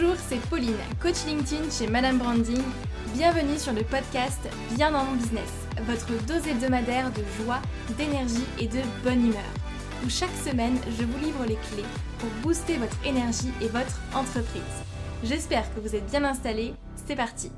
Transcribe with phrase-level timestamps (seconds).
[0.00, 2.62] Bonjour, c'est Pauline, coach LinkedIn chez Madame Branding.
[3.14, 4.38] Bienvenue sur le podcast
[4.76, 5.50] Bien dans mon business,
[5.82, 7.60] votre dose hebdomadaire de joie,
[7.96, 9.42] d'énergie et de bonne humeur.
[10.04, 11.88] Où chaque semaine, je vous livre les clés
[12.20, 14.62] pour booster votre énergie et votre entreprise.
[15.24, 16.74] J'espère que vous êtes bien installés.
[17.08, 17.50] C'est parti.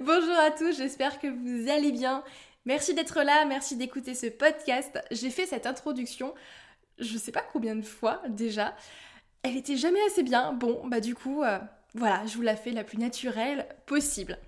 [0.00, 2.22] Bonjour à tous, j'espère que vous allez bien.
[2.64, 5.00] Merci d'être là, merci d'écouter ce podcast.
[5.10, 6.32] J'ai fait cette introduction
[6.98, 8.74] je sais pas combien de fois déjà.
[9.42, 10.52] Elle était jamais assez bien.
[10.52, 11.58] Bon, bah du coup, euh,
[11.94, 14.38] voilà, je vous la fais la plus naturelle possible.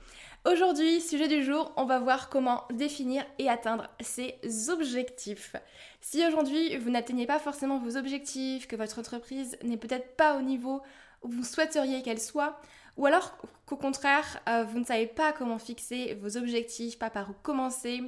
[0.47, 5.57] Aujourd'hui, sujet du jour, on va voir comment définir et atteindre ses objectifs.
[6.03, 10.43] Si aujourd'hui vous n'atteignez pas forcément vos objectifs, que votre entreprise n'est peut-être pas au
[10.43, 10.83] niveau
[11.23, 12.61] où vous souhaiteriez qu'elle soit,
[12.99, 17.31] ou alors qu'au contraire, euh, vous ne savez pas comment fixer vos objectifs, pas par
[17.31, 18.03] où commencer,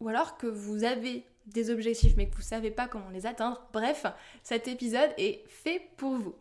[0.00, 3.62] ou alors que vous avez des objectifs mais que vous savez pas comment les atteindre,
[3.72, 4.06] bref,
[4.42, 6.34] cet épisode est fait pour vous.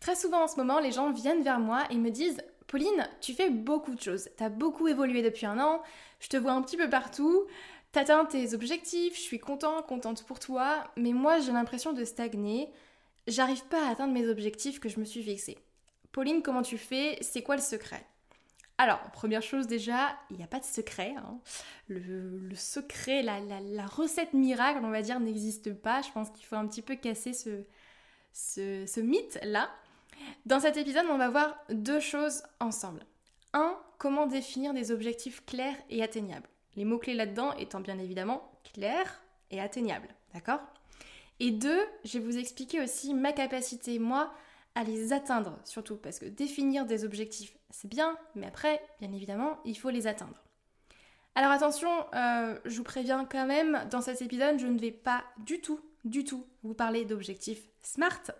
[0.00, 3.34] Très souvent en ce moment, les gens viennent vers moi et me disent Pauline, tu
[3.34, 5.82] fais beaucoup de choses, tu as beaucoup évolué depuis un an,
[6.20, 7.46] je te vois un petit peu partout,
[7.92, 12.70] t'atteins tes objectifs, je suis content, contente pour toi, mais moi j'ai l'impression de stagner,
[13.26, 15.58] j'arrive pas à atteindre mes objectifs que je me suis fixés.
[16.12, 17.18] Pauline, comment tu fais?
[17.20, 18.04] C'est quoi le secret?
[18.80, 21.12] Alors, première chose déjà, il n'y a pas de secret.
[21.18, 21.38] Hein.
[21.88, 26.00] Le, secret, la, recette miracle, on va dire, n'existe pas.
[26.00, 27.66] Je pense qu'il faut un petit peu casser ce,
[28.32, 29.68] ce, mythe-là.
[30.46, 33.04] Dans cet épisode, on va voir deux choses ensemble.
[33.52, 36.48] Un, comment définir des objectifs clairs et atteignables.
[36.74, 40.08] Les mots-clés là-dedans étant bien évidemment clairs et atteignables.
[40.32, 40.60] D'accord?
[41.38, 44.32] Et deux, je vais vous expliquer aussi ma capacité, moi,
[44.74, 49.58] à les atteindre surtout, parce que définir des objectifs, c'est bien, mais après, bien évidemment,
[49.64, 50.42] il faut les atteindre.
[51.34, 55.24] Alors attention, euh, je vous préviens quand même, dans cet épisode, je ne vais pas
[55.38, 58.32] du tout, du tout vous parler d'objectifs SMART.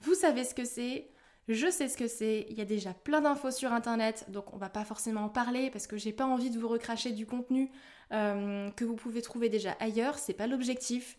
[0.00, 1.10] Vous savez ce que c'est,
[1.48, 4.56] je sais ce que c'est, il y a déjà plein d'infos sur internet, donc on
[4.56, 7.70] va pas forcément en parler parce que j'ai pas envie de vous recracher du contenu
[8.12, 11.18] euh, que vous pouvez trouver déjà ailleurs, c'est pas l'objectif.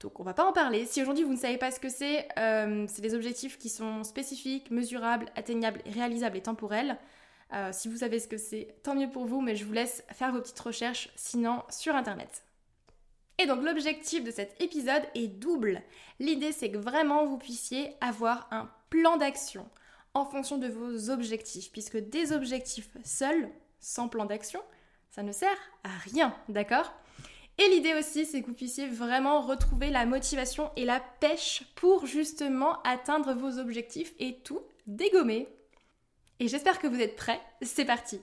[0.00, 0.86] Donc on va pas en parler.
[0.86, 4.04] Si aujourd'hui vous ne savez pas ce que c'est, euh, c'est des objectifs qui sont
[4.04, 6.98] spécifiques, mesurables, atteignables, réalisables et temporels.
[7.52, 10.04] Euh, si vous savez ce que c'est, tant mieux pour vous, mais je vous laisse
[10.12, 12.44] faire vos petites recherches sinon sur internet.
[13.38, 15.82] Et donc l'objectif de cet épisode est double.
[16.20, 19.68] L'idée c'est que vraiment vous puissiez avoir un plan d'action
[20.14, 23.48] en fonction de vos objectifs, puisque des objectifs seuls,
[23.80, 24.60] sans plan d'action,
[25.10, 26.92] ça ne sert à rien, d'accord?
[27.58, 32.06] Et l'idée aussi, c'est que vous puissiez vraiment retrouver la motivation et la pêche pour
[32.06, 35.48] justement atteindre vos objectifs et tout dégommer.
[36.38, 37.40] Et j'espère que vous êtes prêts.
[37.62, 38.20] C'est parti.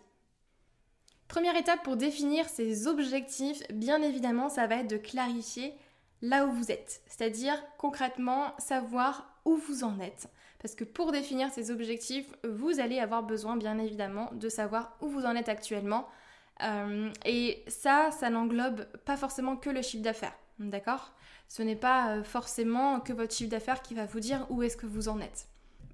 [1.28, 5.74] Première étape pour définir ces objectifs, bien évidemment, ça va être de clarifier
[6.22, 7.02] là où vous êtes.
[7.08, 10.30] C'est-à-dire concrètement savoir où vous en êtes.
[10.62, 15.08] Parce que pour définir ces objectifs, vous allez avoir besoin bien évidemment de savoir où
[15.08, 16.08] vous en êtes actuellement,
[16.64, 21.14] euh, et ça, ça n'englobe pas forcément que le chiffre d'affaires, d'accord?
[21.48, 24.78] Ce n'est pas euh, forcément que votre chiffre d'affaires qui va vous dire où est-ce
[24.78, 25.48] que vous en êtes.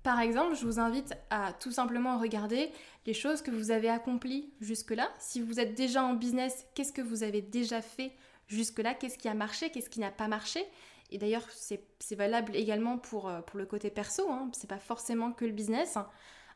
[0.04, 2.72] Par exemple, je vous invite à tout simplement regarder
[3.06, 5.10] les choses que vous avez accomplies jusque-là.
[5.20, 8.12] Si vous êtes déjà en business, qu'est-ce que vous avez déjà fait
[8.48, 8.96] jusque-là?
[8.96, 9.70] Qu'est-ce qui a marché?
[9.70, 10.66] Qu'est-ce qui n'a pas marché?
[11.12, 14.50] Et d'ailleurs, c'est valable également pour, euh, pour le côté perso, hein.
[14.54, 15.98] c'est pas forcément que le business.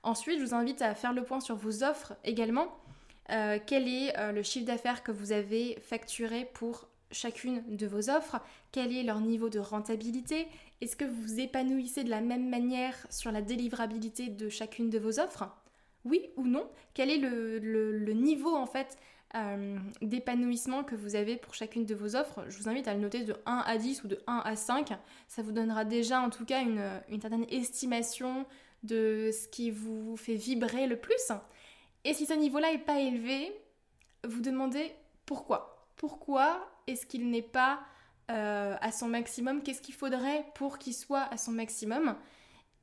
[0.01, 2.67] Ensuite, je vous invite à faire le point sur vos offres également.
[3.31, 8.09] Euh, quel est euh, le chiffre d'affaires que vous avez facturé pour chacune de vos
[8.09, 8.39] offres,
[8.71, 10.47] quel est leur niveau de rentabilité,
[10.81, 14.99] est-ce que vous vous épanouissez de la même manière sur la délivrabilité de chacune de
[14.99, 15.45] vos offres?
[16.03, 16.67] Oui ou non?
[16.93, 18.97] Quel est le, niveau en fait
[19.35, 22.45] euh, d'épanouissement que vous avez pour chacune de vos offres?
[22.49, 24.93] Je vous invite à le noter de 1 à 10 ou de 1 à 5.
[25.27, 28.45] Ça vous donnera déjà en tout cas une, une certaine estimation
[28.83, 31.31] de ce qui vous fait vibrer le plus.
[32.05, 33.51] Et si ce niveau-là n'est pas élevé,
[34.23, 35.89] vous demandez pourquoi.
[35.97, 37.79] Pourquoi est-ce qu'il n'est pas
[38.29, 39.63] euh, à son maximum?
[39.63, 42.15] Qu'est-ce qu'il faudrait pour qu'il soit à son maximum?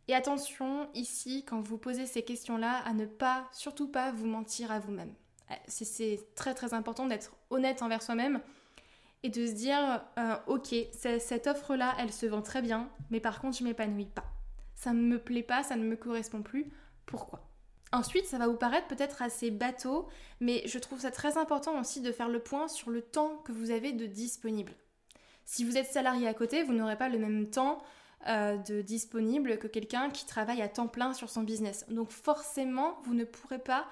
[0.09, 4.73] Et attention ici, quand vous posez ces questions-là, à ne pas, surtout pas vous mentir
[4.73, 5.15] à vous-même.
[5.53, 8.41] Euh, c'est très très important d'être honnête envers soi-même
[9.23, 13.41] et de se dire, euh, ok, cette offre-là, elle se vend très bien, mais par
[13.41, 14.25] contre, je m'épanouis pas.
[14.75, 16.73] Ça ne me plaît pas, ça ne me correspond plus.
[17.07, 17.52] Pourquoi?
[17.93, 20.09] Ensuite, ça va vous paraître peut-être assez bateau,
[20.41, 23.53] mais je trouve ça très important aussi de faire le point sur le temps que
[23.53, 24.73] vous avez de disponible.
[25.45, 27.83] Si vous êtes salarié à côté, vous n'aurez pas le même temps
[28.29, 31.85] euh, de disponible que quelqu'un qui travaille à temps plein sur son business.
[31.91, 33.87] Donc forcément, vous ne pourrez pas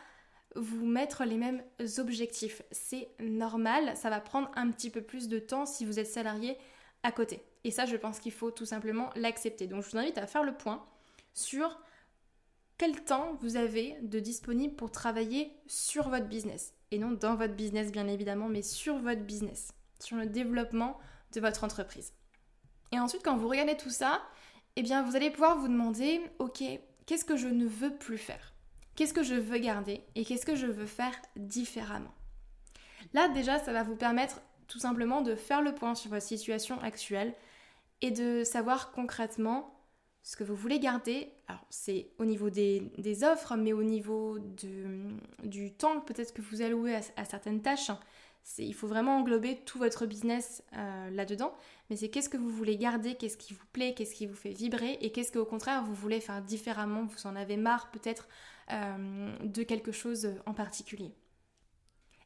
[0.57, 1.63] vous mettre les mêmes
[1.99, 2.63] objectifs.
[2.71, 6.57] C'est normal, ça va prendre un petit peu plus de temps si vous êtes salarié
[7.03, 7.43] à côté.
[7.65, 9.67] Et ça, je pense qu'il faut tout simplement l'accepter.
[9.67, 10.85] Donc, je vous invite à faire le point
[11.35, 11.79] sur
[12.81, 16.73] quel temps vous avez de disponible pour travailler sur votre business?
[16.91, 20.99] Et non dans votre business, bien évidemment, mais sur votre business, sur le développement
[21.35, 22.15] de votre entreprise.
[22.91, 24.23] Et ensuite, quand vous regardez tout ça,
[24.77, 26.63] eh bien, vous allez pouvoir vous demander, ok,
[27.05, 28.55] qu'est-ce que je ne veux plus faire?
[28.97, 32.15] Qu'est-ce que je veux garder et qu'est-ce que je veux faire différemment?
[33.13, 36.81] Là, déjà, ça va vous permettre tout simplement de faire le point sur votre situation
[36.81, 37.35] actuelle
[38.01, 39.80] et de savoir concrètement
[40.23, 41.33] ce que vous voulez garder.
[41.49, 46.95] Alors, c'est au niveau des, offres, mais au niveau du temps peut-être que vous allouez
[47.17, 47.91] à, certaines tâches.
[48.59, 51.55] Il faut vraiment englober tout votre business euh, là-dedans.
[51.89, 54.51] Mais c'est qu'est-ce que vous voulez garder, qu'est-ce qui vous plaît, qu'est-ce qui vous fait
[54.51, 58.29] vibrer et qu'est-ce qu'au contraire vous voulez faire différemment, vous en avez marre peut-être
[58.73, 61.13] euh, de quelque chose en particulier.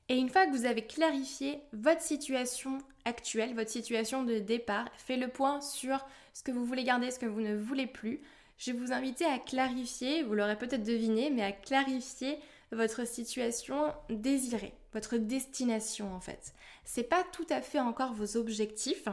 [0.09, 5.17] Et une fois que vous avez clarifié votre situation actuelle, votre situation de départ, fait
[5.17, 6.05] le point sur
[6.35, 8.21] ce que vous voulez garder, ce que vous ne voulez plus,
[8.59, 12.39] je vais vous inviter à clarifier, vous l'aurez peut-être deviné, mais à clarifier
[12.71, 16.55] votre situation désirée, votre destination en fait.
[16.85, 19.09] C'est pas tout à fait encore vos objectifs,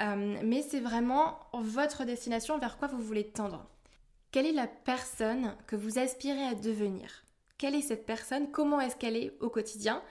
[0.00, 3.66] euh, mais c'est vraiment votre destination vers quoi vous voulez tendre.
[4.32, 7.23] Quelle est la personne que vous aspirez à devenir?
[7.64, 10.02] Quelle est cette personne Comment est-ce qu'elle est au quotidien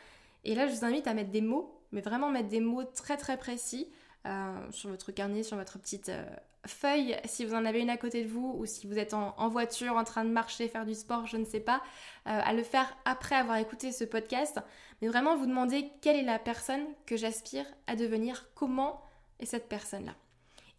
[0.44, 3.16] Et là, je vous invite à mettre des mots, mais vraiment mettre des mots très
[3.16, 3.88] très précis
[4.26, 6.26] euh, sur votre carnet, sur votre petite euh,
[6.66, 9.50] feuille, si vous en avez une à côté de vous, ou si vous êtes en,
[9.50, 11.84] voiture, en train de marcher, faire du sport, je ne sais pas,
[12.26, 14.60] euh, à le faire après avoir écouté ce podcast.
[15.04, 19.00] Mais vraiment vous demander quelle est la personne que j'aspire à devenir, comment
[19.40, 20.16] est cette personne-là.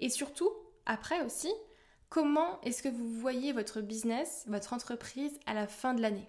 [0.00, 0.50] Et surtout,
[0.86, 1.52] après aussi,
[2.08, 6.28] comment est-ce que vous voyez votre business, votre entreprise à la fin de l'année?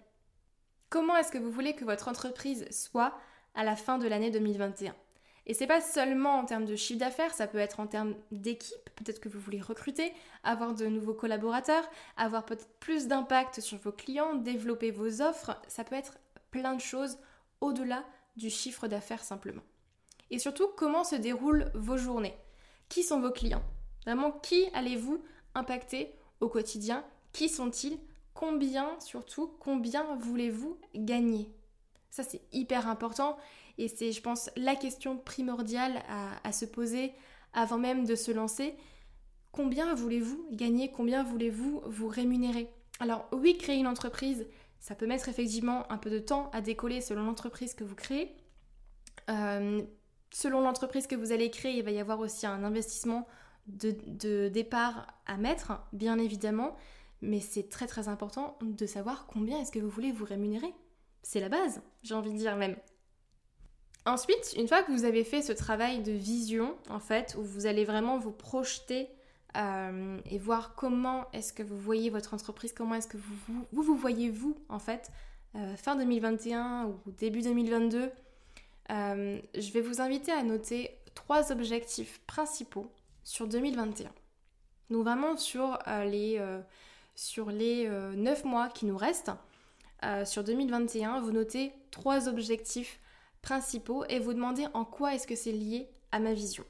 [0.89, 3.17] Comment est-ce que vous voulez que votre entreprise soit
[3.53, 4.95] à la fin de l'année 2021
[5.47, 8.89] et c'est pas seulement en termes de chiffre d'affaires, ça peut être en termes d'équipe,
[8.95, 10.11] peut-être que vous voulez recruter,
[10.43, 11.87] avoir de nouveaux collaborateurs,
[12.17, 16.17] avoir peut-être plus d'impact sur vos clients, développer vos offres, ça peut être
[16.49, 17.19] plein de choses
[17.61, 18.03] au-delà
[18.37, 19.61] du chiffre d'affaires simplement.
[20.31, 22.35] Et surtout, comment se déroulent vos journées?
[22.89, 23.63] Qui sont vos clients?
[24.05, 25.23] Vraiment, qui allez-vous
[25.53, 27.05] impacter au quotidien?
[27.33, 27.99] Qui sont-ils
[28.35, 31.49] Combien, surtout, combien voulez-vous gagner?
[32.11, 33.37] Ça, c'est hyper important
[33.77, 36.03] et c'est, je pense, la question primordiale
[36.43, 37.13] à, se poser
[37.53, 38.75] avant même de se lancer.
[39.53, 40.91] Combien voulez-vous gagner?
[40.91, 42.69] Combien voulez-vous vous rémunérer?
[42.99, 44.45] Alors oui, créer une entreprise,
[44.81, 48.35] ça peut mettre effectivement un peu de temps à décoller selon l'entreprise que vous créez.
[49.29, 49.81] Euh,
[50.31, 53.27] selon l'entreprise que vous allez créer, il va y avoir aussi un investissement
[53.67, 56.75] de, de départ à mettre, bien évidemment.
[57.25, 60.73] Mais c'est très très important de savoir combien est-ce que vous voulez vous rémunérer.
[61.23, 62.77] C'est la base, j'ai envie de dire même.
[64.05, 67.65] Ensuite, une fois que vous avez fait ce travail de vision, en fait, où vous
[67.65, 69.09] allez vraiment vous projeter
[69.57, 73.95] euh, et voir comment est-ce que vous voyez votre entreprise, comment est-ce que vous vous,
[73.95, 75.09] voyez vous, en fait,
[75.55, 78.11] euh, fin 2021 ou début 2022,
[78.91, 82.91] euh, je vais vous inviter à noter trois objectifs principaux
[83.23, 84.11] sur 2021.
[84.91, 86.39] Donc vraiment sur les,
[87.15, 89.31] sur les 9 mois qui nous restent,
[90.25, 92.99] sur 2021, vous notez trois objectifs
[93.41, 96.65] principaux et vous demander en quoi est-ce que c'est lié à ma vision.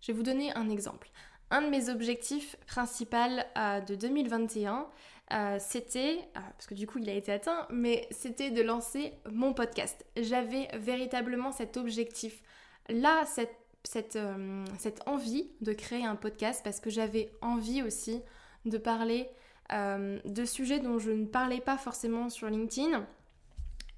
[0.00, 1.10] Je vais vous donner un exemple.
[1.50, 3.16] Un de mes objectifs principaux
[3.58, 4.86] euh, de 2021,
[5.32, 9.12] euh, c'était, euh, parce que du coup il a été atteint, mais c'était de lancer
[9.30, 10.04] mon podcast.
[10.16, 12.42] J'avais véritablement cet objectif,
[12.88, 13.54] là, cette,
[13.84, 14.18] cette,
[14.78, 18.22] cette, envie de créer un podcast, parce que j'avais envie aussi
[18.64, 19.28] de parler
[19.72, 23.06] de sujets dont je ne parlais pas forcément sur LinkedIn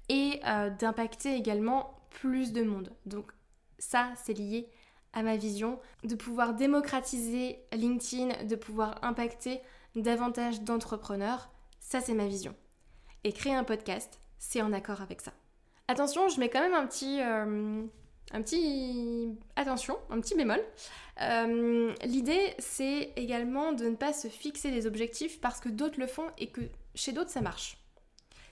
[0.09, 2.91] et euh, d'impacter également plus de monde.
[3.05, 3.31] Donc
[3.79, 4.69] ça, c'est lié
[5.13, 9.61] à ma vision de pouvoir démocratiser LinkedIn, de pouvoir impacter
[9.95, 11.49] davantage d'entrepreneurs.
[11.79, 12.55] Ça, c'est ma vision.
[13.23, 15.31] Et créer un podcast, c'est en accord avec ça.
[15.87, 17.21] Attention, je mets quand même un petit...
[17.21, 17.83] Euh,
[18.35, 19.37] un petit...
[19.55, 20.61] Attention, un petit bémol.
[21.21, 26.07] Euh, l'idée, c'est également de ne pas se fixer des objectifs parce que d'autres le
[26.07, 26.61] font et que
[26.93, 27.77] chez d'autres, ça marche.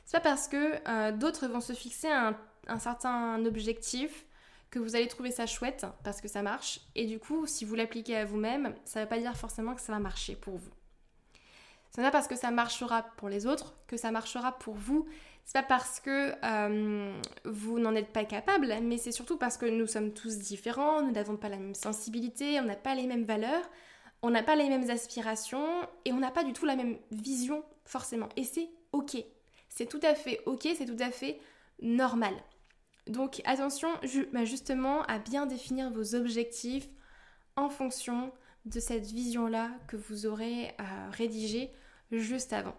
[0.06, 2.38] C'est pas parce que euh, d'autres vont se fixer un,
[2.80, 4.26] certain objectif
[4.70, 6.80] que vous allez trouver ça chouette parce que ça marche.
[6.96, 9.82] Et du coup, si vous l'appliquez à vous-même, ça ne veut pas dire forcément que
[9.82, 10.72] ça va marcher pour vous.
[11.92, 15.08] C'est pas parce que ça marchera pour les autres que ça marchera pour vous.
[15.46, 19.66] C'est pas parce que euh, vous n'en êtes pas capable, mais c'est surtout parce que
[19.66, 23.26] nous sommes tous différents, nous n'avons pas la même sensibilité, on n'a pas les mêmes
[23.26, 23.70] valeurs,
[24.22, 25.68] on n'a pas les mêmes aspirations
[26.06, 28.30] et on n'a pas du tout la même vision forcément.
[28.38, 29.18] Et c'est ok.
[29.68, 31.40] C'est tout à fait ok, c'est tout à fait
[31.82, 32.34] normal.
[33.08, 33.90] Donc attention
[34.32, 36.88] bah, justement à bien définir vos objectifs
[37.58, 38.32] en fonction
[38.66, 41.72] de cette vision-là que vous aurez euh, rédigée
[42.12, 42.76] juste avant.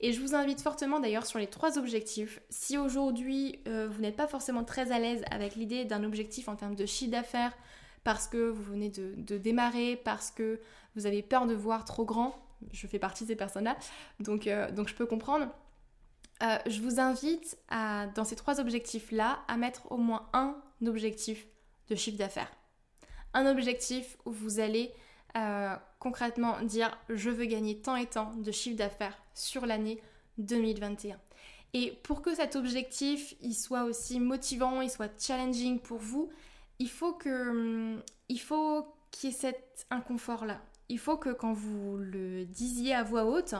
[0.00, 2.40] Et je vous invite fortement d'ailleurs sur les trois objectifs.
[2.50, 6.54] Si aujourd'hui euh, vous n'êtes pas forcément très à l'aise avec l'idée d'un objectif en
[6.54, 7.52] termes de chiffre d'affaires,
[8.04, 10.60] parce que vous venez de, démarrer, parce que
[10.94, 12.38] vous avez peur de voir trop grand,
[12.72, 13.76] je fais partie de ces personnes-là,
[14.20, 15.48] donc, euh, donc je peux comprendre.
[16.42, 21.46] Euh, je vous invite à, dans ces trois objectifs-là, à mettre au moins un objectif
[21.88, 22.52] de chiffre d'affaires.
[23.34, 24.92] Un objectif où vous allez
[25.98, 30.00] concrètement dire je veux gagner tant et tant de chiffre d'affaires sur l'année
[30.38, 31.18] 2021.
[31.74, 36.30] Et pour que cet objectif il soit aussi motivant, il soit challenging pour vous,
[36.78, 40.60] il faut que hum, il faut qu'il y ait cet inconfort là.
[40.88, 43.54] Il faut que quand vous le disiez à voix haute,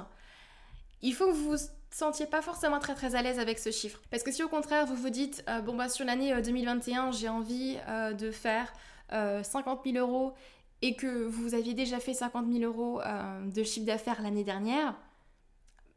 [1.02, 4.00] il faut que vous vous sentiez pas forcément très très à l'aise avec ce chiffre.
[4.10, 7.12] Parce que si au contraire vous vous dites euh, bon bah sur l'année 2021 euh,
[7.12, 8.72] j'ai envie euh, de faire
[9.10, 10.34] 50 000 euros
[10.82, 13.00] et que vous aviez déjà fait 50 000 euros
[13.44, 14.94] de chiffre d'affaires l'année dernière,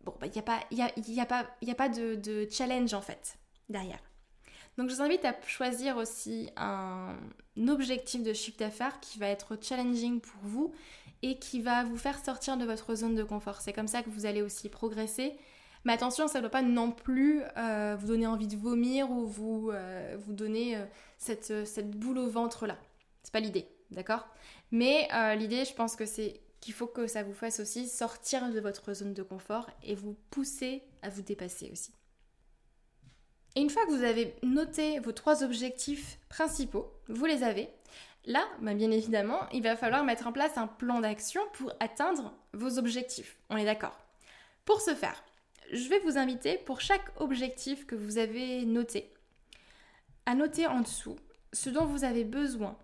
[0.03, 2.93] bon, il bah, n'y a pas, y y a pas, y a pas de, challenge
[2.93, 3.37] en fait
[3.69, 3.99] derrière.
[4.77, 7.17] Donc je vous invite à choisir aussi un
[7.67, 10.73] objectif de chiffre d'affaires qui va être challenging pour vous
[11.21, 13.61] et qui va vous faire sortir de votre zone de confort.
[13.61, 15.33] C'est comme ça que vous allez aussi progresser.
[15.83, 19.25] Mais attention, ça ne doit pas non plus euh, vous donner envie de vomir ou
[19.25, 20.85] vous, euh, vous donner euh,
[21.17, 22.77] cette, cette boule au ventre là.
[23.23, 24.27] C'est pas l'idée, d'accord?
[24.71, 28.59] Mais l'idée, je pense que c'est qu'il faut que ça vous fasse aussi sortir de
[28.59, 31.91] votre zone de confort et vous pousser à vous dépasser aussi.
[33.55, 37.69] Et une fois que vous avez noté vos trois objectifs principaux, vous les avez,
[38.25, 42.33] là, bah, bien évidemment, il va falloir mettre en place un plan d'action pour atteindre
[42.53, 43.37] vos objectifs.
[43.49, 43.99] On est d'accord?
[44.63, 45.21] Pour ce faire,
[45.73, 49.11] je vais vous inviter pour chaque objectif que vous avez noté,
[50.25, 51.17] à noter en dessous
[51.51, 52.77] ce dont vous avez besoin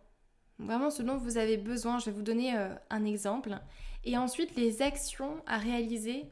[0.60, 3.58] Vraiment ce dont vous avez besoin, je vais vous donner euh, un exemple.
[4.04, 6.26] Et ensuite les actions à réaliser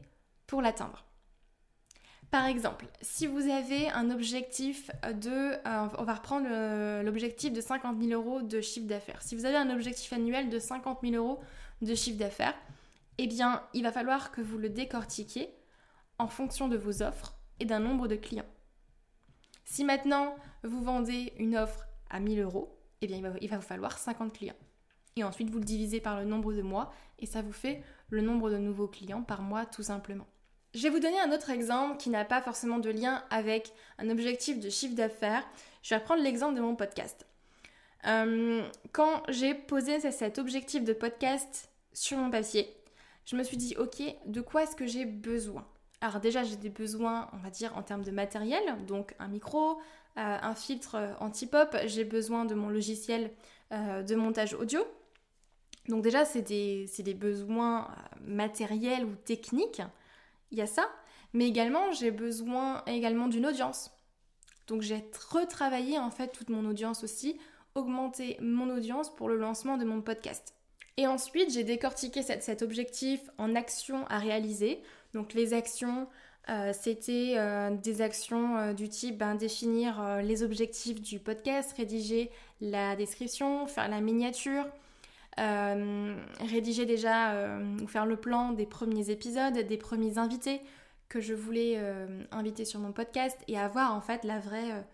[0.46, 1.04] pour l'atteindre.
[2.30, 5.52] Par exemple, si vous avez un objectif de...
[5.66, 6.48] Euh, on va reprendre
[7.02, 9.22] l'objectif de 50 000 euros de chiffre d'affaires.
[9.22, 11.40] Si vous avez un objectif annuel de 50 000 euros
[11.82, 12.54] de chiffre d'affaires,
[13.18, 15.50] eh bien, il va falloir que vous le décortiquiez
[16.18, 18.46] en fonction de vos offres et d'un nombre de clients.
[19.64, 23.98] Si maintenant vous vendez une offre à 1000 euros, eh bien il va, vous falloir
[23.98, 24.56] 50 clients.
[25.16, 28.20] Et ensuite, vous le divisez par le nombre de mois et ça vous fait le
[28.20, 30.26] nombre de nouveaux clients par mois tout simplement.
[30.74, 34.10] Je vais vous donner un autre exemple qui n'a pas forcément de lien avec un
[34.10, 35.46] objectif de chiffre d'affaires.
[35.82, 37.26] Je vais reprendre l'exemple de mon podcast.
[38.06, 38.62] Euh,
[38.92, 42.76] quand j'ai posé cet objectif de podcast sur mon papier,
[43.24, 45.66] je me suis dit, ok, de quoi est-ce que j'ai besoin?
[46.00, 49.80] Alors déjà, j'ai des besoins, on va dire, en termes de matériel, donc un micro,
[50.16, 53.30] un filtre euh, anti-pop, j'ai besoin de mon logiciel
[53.72, 54.80] euh, de montage audio.
[55.88, 57.88] Donc déjà, c'est des, des, besoins
[58.20, 59.82] matériels ou techniques.
[60.50, 60.88] Il y a ça.
[61.32, 63.90] Mais également, j'ai besoin également d'une audience.
[64.66, 67.38] Donc j'ai retravaillé en fait toute mon audience aussi,
[67.74, 70.54] augmenté mon audience pour le lancement de mon podcast.
[70.96, 74.82] Et ensuite, j'ai décortiqué cet objectif en actions à réaliser.
[75.12, 76.08] Donc les actions,
[76.48, 82.30] euh, c'était euh, des actions euh, du type ben, définir les objectifs du podcast, rédiger
[82.60, 84.64] la description, faire la miniature,
[85.36, 90.62] rédiger déjà ou faire le plan des premiers épisodes, des premiers invités
[91.10, 91.78] que je voulais
[92.30, 94.86] inviter sur mon podcast et avoir en fait la vraie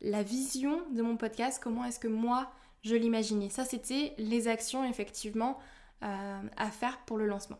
[0.00, 2.50] la vision de mon podcast, comment est-ce que moi
[2.82, 3.50] je l'imaginais.
[3.50, 5.58] Ça c'était les actions effectivement
[6.00, 7.58] à faire pour le lancement.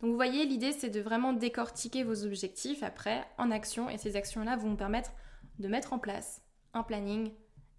[0.00, 4.16] Donc vous voyez, l'idée c'est de vraiment décortiquer vos objectifs après en action et ces
[4.16, 5.12] actions-là vont vous permettre
[5.58, 6.42] de mettre en place
[6.74, 7.32] un planning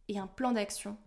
[0.08, 0.98] et un plan d'action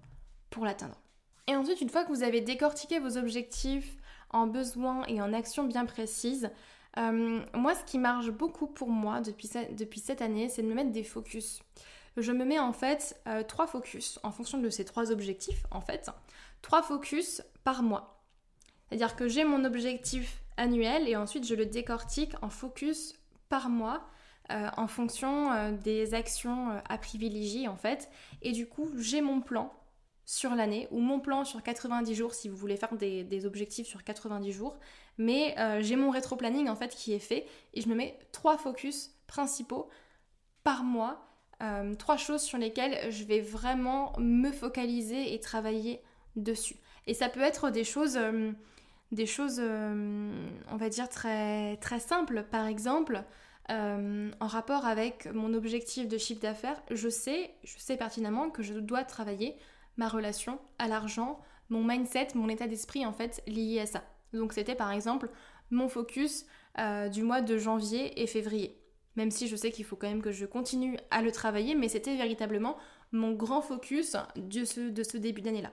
[0.50, 1.00] pour l'atteindre.
[1.46, 3.96] Et ensuite, une fois que vous avez décortiqué vos objectifs
[4.30, 6.50] en besoins et en actions bien précises,
[6.96, 10.92] euh, moi ce qui marche beaucoup pour moi depuis, cette année, c'est de me mettre
[10.92, 11.60] des focus.
[12.16, 15.80] Je me mets en fait euh, trois focus en fonction de ces trois objectifs en
[15.80, 16.10] fait,
[16.62, 18.22] trois focus par mois.
[18.88, 23.14] C'est-à-dire que j'ai mon objectif annuel et ensuite je le décortique en focus
[23.48, 24.06] par mois
[24.50, 28.10] euh, en fonction euh, des actions euh, à privilégier en fait.
[28.42, 29.72] Et du coup, j'ai mon plan
[30.24, 34.02] sur l'année ou mon plan sur 90 jours si vous voulez faire des, objectifs sur
[34.02, 34.78] 90 jours.
[35.18, 39.10] Mais j'ai mon rétro-planning en fait qui est fait et je me mets trois focus
[39.26, 39.88] principaux
[40.62, 41.26] par mois.
[41.98, 46.00] trois choses sur lesquelles je vais vraiment me focaliser et travailler
[46.36, 46.76] dessus.
[47.08, 48.18] Et ça peut être des choses
[49.12, 52.44] des choses, euh, on va dire, très, très simples.
[52.50, 53.24] Par exemple,
[53.70, 58.62] euh, en rapport avec mon objectif de chiffre d'affaires, je sais, je sais pertinemment que
[58.62, 59.56] je dois travailler
[59.96, 64.02] ma relation à l'argent, mon mindset, mon état d'esprit en fait lié à ça.
[64.32, 65.30] Donc c'était par exemple
[65.70, 66.46] mon focus
[66.78, 68.76] euh, du mois de janvier et février.
[69.16, 71.88] Même si je sais qu'il faut quand même que je continue à le travailler, mais
[71.88, 72.76] c'était véritablement
[73.12, 75.72] mon grand focus de ce, de ce début d'année-là.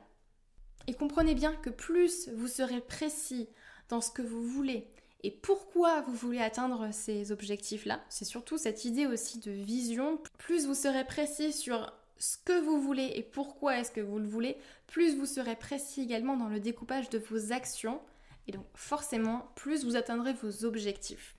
[0.87, 3.49] Et comprenez bien que plus vous serez précis
[3.89, 4.87] dans ce que vous voulez
[5.23, 10.67] et pourquoi vous voulez atteindre ces objectifs-là, c'est surtout cette idée aussi de vision, plus
[10.67, 14.57] vous serez précis sur ce que vous voulez et pourquoi est-ce que vous le voulez,
[14.85, 17.99] plus vous serez précis également dans le découpage de vos actions
[18.47, 21.35] et donc forcément plus vous atteindrez vos objectifs.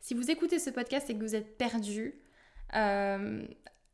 [0.00, 2.20] Si vous écoutez ce podcast et que vous êtes perdu,
[2.74, 3.46] euh,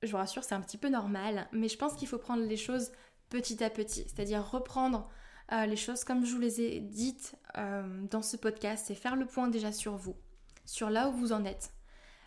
[0.03, 2.57] je vous rassure, c'est un petit peu normal, mais je pense qu'il faut prendre les
[2.57, 2.93] choses
[3.29, 5.09] petit à petit, c'est-à-dire reprendre
[5.53, 9.17] euh, les choses comme je vous les ai dites euh, dans ce podcast, et faire
[9.17, 10.17] le point déjà sur vous,
[10.65, 11.73] sur là où vous en êtes,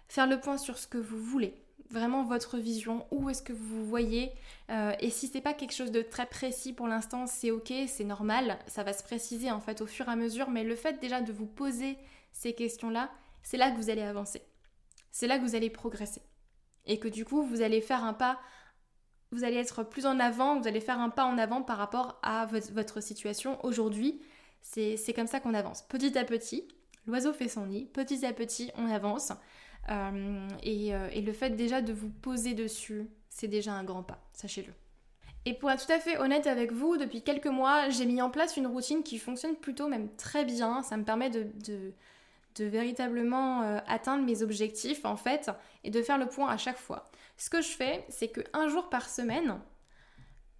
[0.08, 1.53] faire le point sur ce que vous voulez,
[1.89, 4.32] vraiment votre vision, où est-ce que vous vous voyez.
[4.70, 8.03] Euh, et si c'est pas quelque chose de très précis pour l'instant, c'est ok, c'est
[8.03, 11.00] normal, ça va se préciser en fait au fur et à mesure, mais le fait
[11.00, 11.98] déjà de vous poser
[12.32, 13.12] ces questions-là,
[13.44, 14.41] c'est là que vous allez avancer.
[15.12, 16.22] C'est là que vous allez progresser.
[16.86, 18.39] Et que du coup, vous allez faire un pas,
[19.31, 22.19] vous allez être plus en avant, vous allez faire un pas en avant par rapport
[22.24, 24.21] à votre situation aujourd'hui.
[24.62, 25.83] C'est comme ça qu'on avance.
[25.83, 26.67] Petit à petit,
[27.05, 29.31] l'oiseau fait son nid, petit à petit, on avance.
[29.89, 34.19] Euh, euh, et, le fait déjà de vous poser dessus, c'est déjà un grand pas,
[34.33, 34.74] sachez-le.
[35.45, 38.29] Et pour être tout à fait honnête avec vous, depuis quelques mois, j'ai mis en
[38.29, 40.83] place une routine qui fonctionne plutôt même très bien.
[40.83, 41.93] Ça me permet de, de,
[42.58, 45.51] véritablement euh, atteindre mes objectifs en fait
[45.84, 47.06] et de faire le point à chaque fois.
[47.38, 49.60] Ce que je fais, c'est qu'un jour par semaine,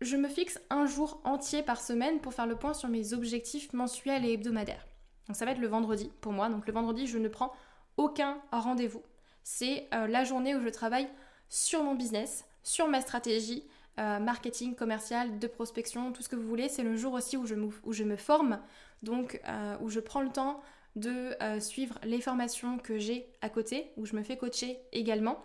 [0.02, 3.74] je me fixe un jour entier par semaine pour faire le point sur mes objectifs
[3.74, 4.86] mensuels et hebdomadaires.
[5.28, 6.50] Donc ça va être le vendredi pour moi.
[6.50, 7.52] Donc le vendredi, je ne prends
[7.98, 9.04] aucun rendez-vous.
[9.44, 11.10] C'est euh, la journée où je travaille
[11.50, 13.68] sur mon business, sur ma stratégie,
[14.00, 16.70] euh, marketing, commercial, de prospection, tout ce que vous voulez.
[16.70, 17.56] C'est le jour aussi où je
[18.04, 18.60] me, forme,
[19.04, 19.42] donc
[19.82, 20.62] où je prends le temps
[20.96, 25.44] de suivre les formations que j'ai à côté, où je me fais coacher également.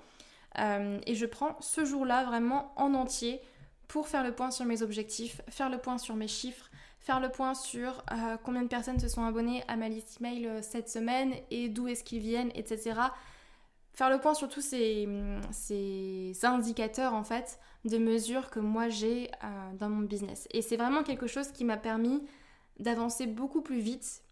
[0.59, 3.41] et je prends ce jour-là vraiment en entier
[3.89, 6.71] pour faire le point sur mes objectifs, faire le point sur mes chiffres,
[7.05, 10.47] faire le point sur euh, combien de personnes se sont abonnées à ma liste email
[10.47, 12.99] euh, cette semaine et d'où est-ce qu'ils viennent, etc.
[13.93, 15.07] Faire le point sur tous ces,
[15.53, 19.47] ces indicateurs en fait de mesures que moi j'ai euh,
[19.79, 20.49] dans mon business.
[20.53, 22.23] Et c'est vraiment quelque chose qui m'a permis
[22.81, 24.24] d'avancer beaucoup plus vite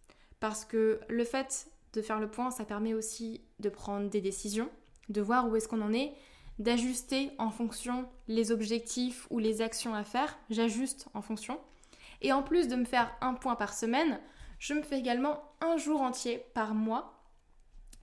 [0.42, 4.68] parce que le fait de faire le point, ça permet aussi de prendre des décisions,
[5.08, 6.14] de voir où est-ce qu'on en est,
[6.58, 10.36] d'ajuster en fonction les objectifs ou les actions à faire.
[10.50, 11.60] J'ajuste en fonction.
[12.22, 14.18] Et en plus de me faire un point par semaine,
[14.58, 17.22] je me fais également un jour entier par mois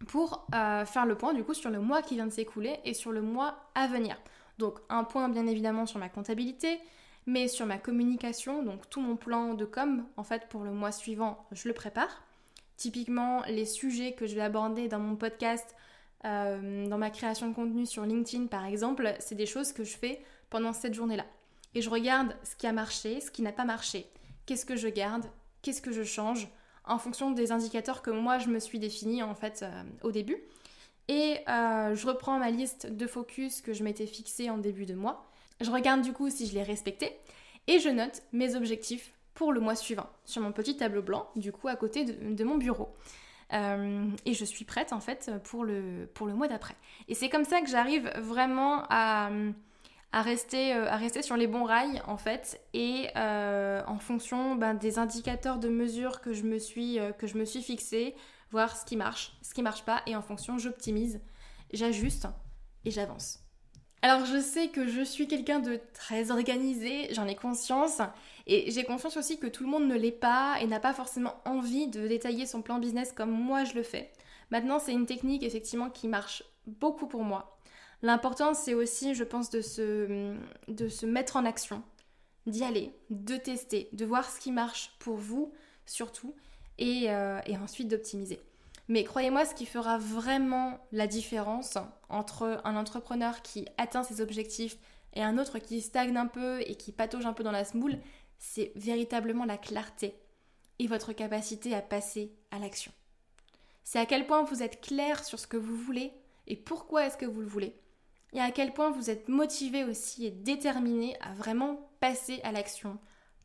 [0.07, 2.93] pour euh, faire le point du coup sur le mois qui vient de s'écouler et
[2.93, 4.15] sur le mois à venir.
[4.59, 6.79] Donc un point bien évidemment sur ma comptabilité,
[7.25, 10.93] mais sur ma communication, donc tout mon plan de com en fait pour le mois
[10.93, 12.23] suivant, je le prépare.
[12.79, 15.75] Typiquement les sujets que je vais aborder dans mon podcast,
[16.23, 19.97] euh, dans ma création de contenu sur LinkedIn par exemple, c'est des choses que je
[19.97, 21.25] fais pendant cette journée-là
[21.75, 24.07] et je regarde ce qui a marché, ce qui n'a pas marché.
[24.45, 25.25] Qu'est-ce que je garde?
[25.61, 26.47] Qu'est-ce que je change?
[26.85, 30.37] En fonction des indicateurs que moi je me suis définis en fait euh, au début.
[31.09, 34.95] Et euh, je reprends ma liste de focus que je m'étais fixée en début de
[34.95, 35.29] mois.
[35.59, 37.19] Je regarde du coup si je l'ai respecté
[37.67, 41.53] et je note mes objectifs pour le mois suivant sur mon petit tableau blanc, du
[41.53, 42.93] coup à côté de, mon bureau.
[43.53, 46.75] Euh, et je suis prête en fait pour le, mois d'après.
[47.07, 49.53] Et c'est comme ça que j'arrive vraiment à, euh,
[50.11, 55.69] rester sur les bons rails en fait et euh, en fonction ben, des indicateurs de
[55.69, 58.15] mesure que je me suis que je me suis fixé
[58.51, 61.21] voir ce qui marche ce qui marche pas et en fonction j'optimise
[61.71, 62.27] j'ajuste
[62.83, 63.39] et j'avance
[64.01, 68.01] alors je sais que je suis quelqu'un de très organisé j'en ai conscience
[68.47, 71.35] et j'ai conscience aussi que tout le monde ne l'est pas et n'a pas forcément
[71.45, 74.11] envie de détailler son plan business comme moi je le fais
[74.51, 77.59] maintenant c'est une technique effectivement qui marche beaucoup pour moi
[78.01, 80.35] L'important, c'est aussi, je pense, de se,
[80.67, 81.83] de se mettre en action,
[82.45, 85.51] d'y aller, de tester, de voir ce qui marche pour vous
[85.85, 86.33] surtout,
[86.77, 88.39] et, euh, et ensuite d'optimiser.
[88.89, 91.77] Mais croyez-moi, ce qui fera vraiment la différence
[92.09, 94.77] entre un entrepreneur qui atteint ses objectifs
[95.13, 97.99] et un autre qui stagne un peu et qui patauge un peu dans la smoule,
[98.39, 100.15] c'est véritablement la clarté
[100.79, 102.91] et votre capacité à passer à l'action.
[103.83, 106.11] C'est à quel point vous êtes clair sur ce que vous voulez
[106.47, 107.75] et pourquoi est-ce que vous le voulez
[108.33, 112.99] et à quel point vous êtes motivé aussi et déterminé à vraiment passer à l'action,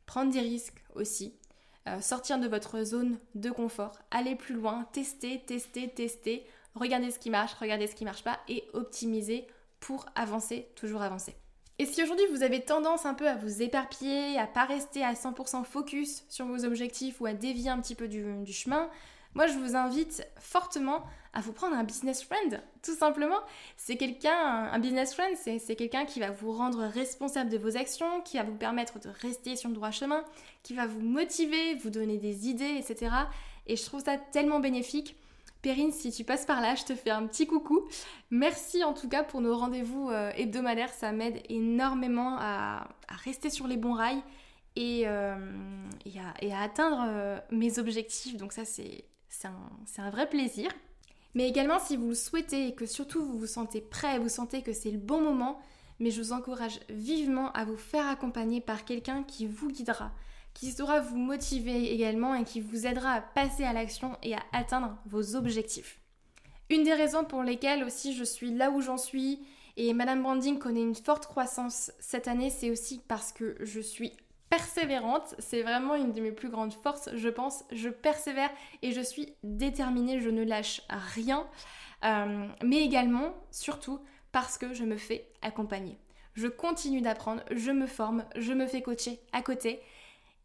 [0.07, 1.39] prendre des risques aussi,
[1.89, 7.19] euh, sortir de votre zone de confort, aller plus loin, tester, tester, tester, regarder ce
[7.19, 9.47] qui marche, regarder ce qui marche pas et optimiser
[9.81, 11.37] pour avancer, toujours avancer.
[11.79, 15.13] Et si aujourd'hui vous avez tendance un peu à vous éparpiller, à pas rester à
[15.13, 18.89] 100% focus sur vos objectifs ou à dévier un petit peu du, du chemin,
[19.35, 23.39] moi je vous invite fortement à vous prendre un business friend, tout simplement.
[23.77, 28.21] C'est quelqu'un, un business friend, c'est quelqu'un qui va vous rendre responsable de vos actions,
[28.23, 30.25] qui va vous permettre de rester sur le droit chemin,
[30.63, 33.11] qui va vous motiver, vous donner des idées, etc.
[33.67, 35.17] Et je trouve ça tellement bénéfique.
[35.61, 37.89] Perrine, si tu passes par là, je te fais un petit coucou.
[38.31, 42.87] Merci en tout cas pour nos rendez-vous euh, hebdomadaires, ça m'aide énormément à,
[43.25, 44.23] rester sur les bons rails
[44.77, 45.35] et, euh,
[46.53, 48.37] à, atteindre euh, mes objectifs.
[48.37, 49.05] Donc ça, c'est
[49.45, 50.71] un, vrai plaisir.
[51.35, 54.63] Mais également, si vous le souhaitez et que surtout vous vous sentez prêt, vous sentez
[54.63, 55.59] que c'est le bon moment,
[55.99, 60.13] mais je vous encourage vivement à vous faire accompagner par quelqu'un qui vous guidera,
[60.53, 64.43] qui saura vous motiver également et qui vous aidera à passer à l'action et à
[64.53, 65.99] atteindre vos objectifs.
[66.71, 69.45] Une des raisons pour lesquelles aussi je suis là où j'en suis
[69.77, 74.13] et Madame Branding connaît une forte croissance cette année, c'est aussi parce que je suis
[74.57, 75.35] persévérante.
[75.41, 77.65] C'est vraiment une de mes plus grandes forces, je pense.
[77.73, 78.51] Je persévère
[78.83, 81.47] et je suis déterminée, je ne lâche rien.
[82.05, 83.99] Euh, mais également, surtout,
[84.31, 85.99] parce que je me fais accompagner.
[86.35, 89.81] Je continue d'apprendre, je me forme, je me fais coacher à côté.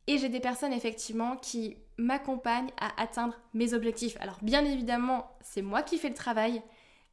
[0.08, 4.18] Et j'ai des personnes effectivement qui m'accompagnent à atteindre mes objectifs.
[4.20, 6.64] Alors bien évidemment, c'est moi qui fais le travail,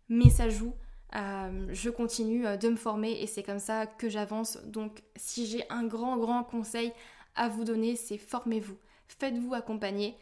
[0.08, 0.72] mais ça joue.
[1.14, 4.58] Euh, je continue euh, de me former et c'est comme ça que j'avance.
[4.64, 6.92] Donc si j'ai un grand grand conseil
[7.34, 8.76] à vous donner, c'est formez-vous.
[9.08, 10.16] Faites-vous accompagner.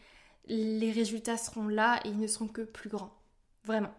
[0.46, 3.16] Les résultats seront là et ils ne seront que plus grands.
[3.64, 3.94] Vraiment.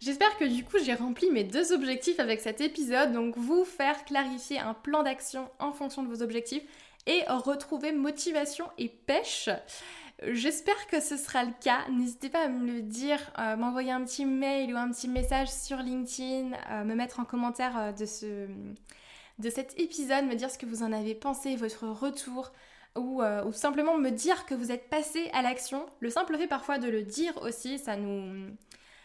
[0.00, 4.04] J'espère que du coup j'ai rempli mes deux objectifs avec cet épisode, donc vous faire
[4.04, 6.62] clarifier un plan d'action en fonction de vos objectifs
[7.06, 9.48] et retrouver motivation et pêche.
[10.30, 11.88] J'espère que ce sera le cas.
[11.90, 15.48] N'hésitez pas à me le dire, euh, m'envoyer un petit mail ou un petit message
[15.50, 18.46] sur LinkedIn, euh, me mettre en commentaire euh, de, ce,
[19.38, 22.52] de cet épisode, me dire ce que vous en avez pensé, votre retour,
[22.94, 25.86] ou, ou simplement me dire que vous êtes passé à l'action.
[26.00, 28.50] Le simple fait parfois de le dire aussi, ça nous,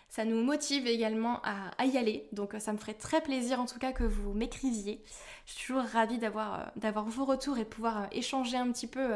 [0.09, 2.27] ça nous motive également à, y aller.
[2.33, 5.01] Donc ça me ferait très plaisir en tout cas que vous m'écriviez.
[5.45, 6.73] Je suis toujours ravie d'avoir,
[7.05, 9.15] vos retours et pouvoir échanger un petit peu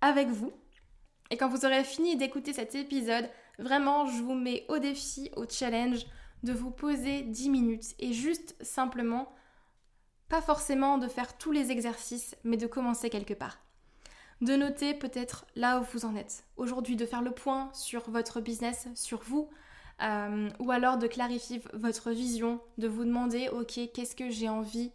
[0.00, 0.52] avec vous.
[1.32, 5.46] Et quand vous aurez fini d'écouter cet épisode, vraiment je vous mets au défi, au
[5.48, 6.06] challenge
[6.42, 9.34] de vous poser 10 minutes et juste simplement,
[10.28, 13.58] pas forcément de faire tous les exercices, mais de commencer quelque part
[14.42, 16.44] de noter peut-être là où vous en êtes.
[16.56, 19.48] Aujourd'hui, de faire le point sur votre business, sur vous,
[20.02, 24.90] euh, ou alors de clarifier votre vision, de vous demander, ok, qu'est-ce que j'ai envie,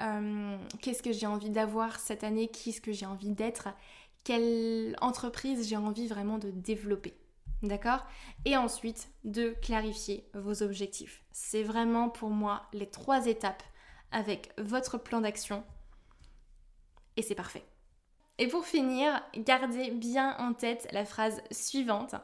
[0.00, 3.68] euh, qu'est-ce que j'ai envie d'avoir cette année, qu'est-ce que j'ai envie d'être,
[4.26, 7.16] quelle entreprise j'ai envie vraiment de développer.
[7.62, 8.04] D'accord?
[8.44, 11.22] Et ensuite, de clarifier vos objectifs.
[11.30, 13.62] C'est vraiment pour moi les trois étapes
[14.10, 15.62] avec votre plan d'action.
[17.16, 17.64] Et c'est parfait.
[18.38, 22.16] Et pour finir, gardez bien en tête la phrase suivante.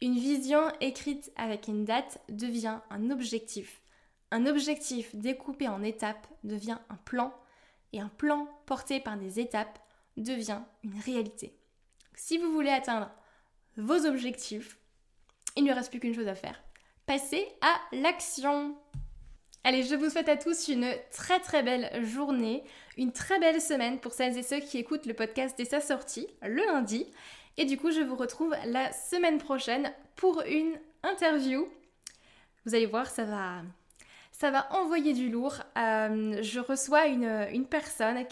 [0.00, 3.82] Une vision écrite avec une date devient un objectif.
[4.30, 7.34] Un objectif découpé en étapes devient un plan.
[7.92, 9.80] Et un plan porté par des étapes
[10.16, 11.54] devient une réalité.
[12.14, 13.10] Si vous voulez atteindre
[13.76, 14.78] vos objectifs,
[15.56, 16.62] il ne reste plus qu'une chose à faire.
[17.06, 18.76] Passez à l'action.
[19.64, 22.64] Allez, je vous souhaite à tous une très très belle journée,
[22.96, 26.26] une très belle semaine pour celles et ceux qui écoutent le podcast dès sa sortie,
[26.42, 27.06] le lundi.
[27.56, 31.68] Et du coup, je vous retrouve la semaine prochaine pour une interview.
[32.64, 33.62] Vous allez voir, ça va,
[34.30, 35.56] ça va envoyer du lourd.
[35.76, 38.28] Euh, je reçois une, personne avec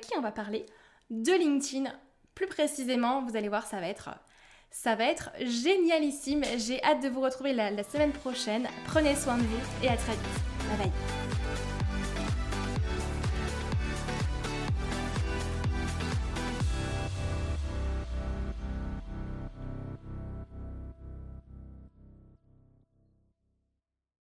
[0.00, 0.66] qui on va parler
[1.10, 1.92] de LinkedIn.
[2.34, 6.42] Plus précisément, vous allez voir, ça va être, génialissime.
[6.56, 8.68] J'ai hâte de vous retrouver la, la semaine prochaine.
[8.86, 10.40] Prenez soin de vous et à très vite.
[10.68, 11.49] Bye bye.